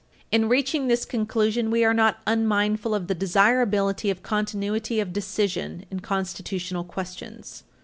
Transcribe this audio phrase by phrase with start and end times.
[0.31, 5.85] In reaching this conclusion, we are not unmindful of the desirability of continuity of decision
[5.91, 7.61] in constitutional questions.